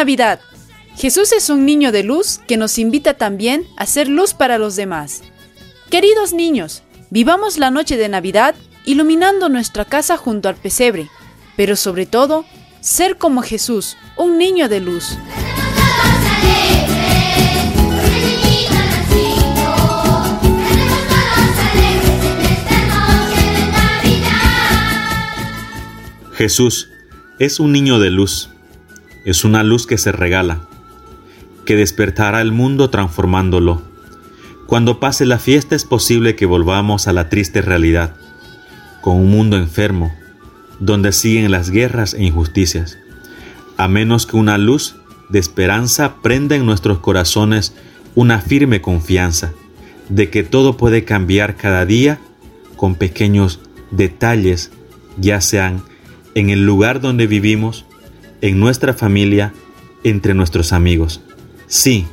Navidad! 0.00 0.40
Jesús 0.96 1.30
es 1.32 1.50
un 1.50 1.66
niño 1.66 1.92
de 1.92 2.02
luz 2.02 2.40
que 2.48 2.56
nos 2.56 2.78
invita 2.78 3.12
también 3.12 3.66
a 3.76 3.84
ser 3.84 4.08
luz 4.08 4.32
para 4.32 4.56
los 4.56 4.74
demás. 4.74 5.20
Queridos 5.90 6.32
niños, 6.32 6.82
vivamos 7.10 7.58
la 7.58 7.70
noche 7.70 7.98
de 7.98 8.08
Navidad 8.08 8.54
iluminando 8.86 9.50
nuestra 9.50 9.84
casa 9.84 10.16
junto 10.16 10.48
al 10.48 10.56
pesebre, 10.56 11.10
pero 11.54 11.76
sobre 11.76 12.06
todo, 12.06 12.46
ser 12.80 13.18
como 13.18 13.42
Jesús, 13.42 13.98
un 14.16 14.38
niño 14.38 14.70
de 14.70 14.80
luz. 14.80 15.18
Jesús 26.32 26.88
es 27.38 27.60
un 27.60 27.72
niño 27.72 27.98
de 27.98 28.08
luz, 28.08 28.48
es 29.24 29.44
una 29.44 29.62
luz 29.62 29.86
que 29.86 29.98
se 29.98 30.12
regala, 30.12 30.60
que 31.64 31.76
despertará 31.76 32.40
el 32.40 32.52
mundo 32.52 32.90
transformándolo. 32.90 33.82
Cuando 34.66 35.00
pase 35.00 35.26
la 35.26 35.38
fiesta 35.38 35.74
es 35.74 35.84
posible 35.84 36.36
que 36.36 36.46
volvamos 36.46 37.08
a 37.08 37.12
la 37.12 37.28
triste 37.28 37.62
realidad, 37.62 38.14
con 39.00 39.16
un 39.16 39.30
mundo 39.30 39.56
enfermo, 39.56 40.12
donde 40.78 41.12
siguen 41.12 41.50
las 41.50 41.70
guerras 41.70 42.14
e 42.14 42.24
injusticias, 42.24 42.98
a 43.76 43.88
menos 43.88 44.26
que 44.26 44.36
una 44.36 44.58
luz 44.58 44.96
de 45.28 45.38
esperanza 45.38 46.16
prenda 46.22 46.56
en 46.56 46.66
nuestros 46.66 46.98
corazones 46.98 47.74
una 48.14 48.40
firme 48.40 48.80
confianza 48.80 49.52
de 50.08 50.28
que 50.28 50.42
todo 50.42 50.76
puede 50.76 51.04
cambiar 51.04 51.56
cada 51.56 51.86
día 51.86 52.18
con 52.76 52.94
pequeños 52.94 53.60
detalles, 53.90 54.72
ya 55.16 55.40
sean 55.40 55.82
en 56.34 56.50
el 56.50 56.64
lugar 56.66 57.00
donde 57.00 57.26
vivimos, 57.26 57.84
en 58.40 58.58
nuestra 58.60 58.94
familia, 58.94 59.52
entre 60.04 60.34
nuestros 60.34 60.72
amigos. 60.72 61.20
Sí, 61.66 62.06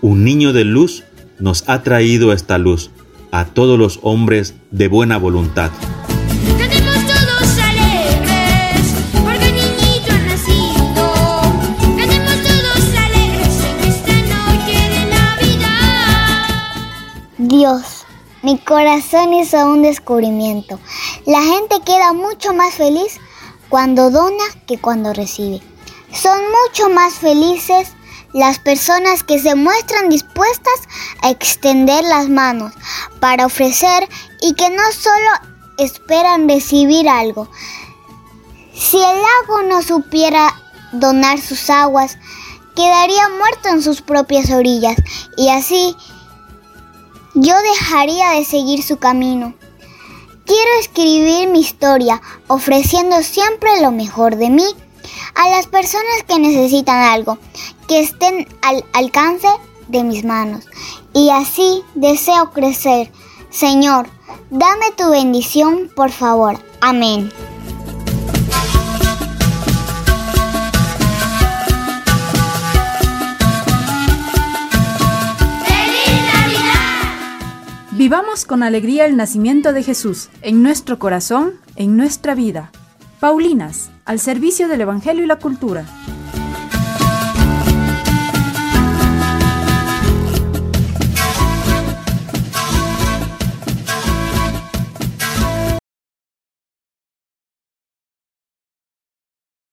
un 0.00 0.24
niño 0.24 0.52
de 0.52 0.64
luz 0.64 1.04
nos 1.38 1.64
ha 1.68 1.82
traído 1.82 2.32
esta 2.32 2.58
luz 2.58 2.90
a 3.30 3.46
todos 3.46 3.78
los 3.78 4.00
hombres 4.02 4.54
de 4.70 4.88
buena 4.88 5.18
voluntad. 5.18 5.70
Dios, 17.38 18.06
mi 18.42 18.58
corazón 18.58 19.34
hizo 19.34 19.66
un 19.66 19.82
descubrimiento. 19.82 20.78
La 21.26 21.42
gente 21.42 21.76
queda 21.84 22.12
mucho 22.12 22.54
más 22.54 22.74
feliz 22.74 23.18
cuando 23.68 24.10
dona 24.10 24.44
que 24.66 24.78
cuando 24.78 25.12
recibe. 25.12 25.60
Son 26.12 26.40
mucho 26.50 26.90
más 26.90 27.14
felices 27.14 27.92
las 28.32 28.58
personas 28.58 29.24
que 29.24 29.40
se 29.40 29.54
muestran 29.54 30.08
dispuestas 30.08 30.74
a 31.22 31.30
extender 31.30 32.04
las 32.04 32.28
manos 32.28 32.72
para 33.18 33.46
ofrecer 33.46 34.08
y 34.40 34.54
que 34.54 34.70
no 34.70 34.82
solo 34.92 35.30
esperan 35.78 36.48
recibir 36.48 37.08
algo. 37.08 37.48
Si 38.74 38.96
el 38.96 39.02
lago 39.02 39.62
no 39.68 39.82
supiera 39.82 40.54
donar 40.92 41.40
sus 41.40 41.70
aguas, 41.70 42.18
quedaría 42.74 43.28
muerto 43.28 43.68
en 43.68 43.82
sus 43.82 44.00
propias 44.00 44.50
orillas 44.50 44.96
y 45.36 45.48
así 45.48 45.96
yo 47.34 47.54
dejaría 47.72 48.30
de 48.30 48.44
seguir 48.44 48.82
su 48.82 48.98
camino. 48.98 49.54
Quiero 50.46 50.70
escribir 50.80 51.48
mi 51.48 51.60
historia 51.60 52.20
ofreciendo 52.48 53.22
siempre 53.22 53.80
lo 53.80 53.92
mejor 53.92 54.36
de 54.36 54.50
mí 54.50 54.64
a 55.34 55.48
las 55.50 55.66
personas 55.66 56.24
que 56.26 56.38
necesitan 56.38 57.02
algo, 57.02 57.38
que 57.88 58.00
estén 58.00 58.46
al 58.62 58.84
alcance 58.92 59.48
de 59.88 60.04
mis 60.04 60.24
manos. 60.24 60.64
Y 61.12 61.30
así 61.30 61.82
deseo 61.94 62.50
crecer. 62.50 63.10
Señor, 63.50 64.08
dame 64.50 64.92
tu 64.96 65.10
bendición, 65.10 65.90
por 65.94 66.10
favor. 66.10 66.58
Amén. 66.80 67.30
Vivamos 78.00 78.46
con 78.46 78.62
alegría 78.62 79.04
el 79.04 79.14
nacimiento 79.14 79.74
de 79.74 79.82
Jesús 79.82 80.30
en 80.40 80.62
nuestro 80.62 80.98
corazón, 80.98 81.60
en 81.76 81.98
nuestra 81.98 82.34
vida. 82.34 82.72
Paulinas, 83.20 83.90
al 84.06 84.18
servicio 84.18 84.66
del 84.66 84.80
Evangelio 84.80 85.22
y 85.22 85.26
la 85.26 85.36
cultura. 85.36 85.84